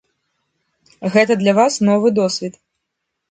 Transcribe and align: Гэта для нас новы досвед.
Гэта 1.15 1.37
для 1.43 1.53
нас 1.59 1.77
новы 1.89 2.07
досвед. 2.21 2.53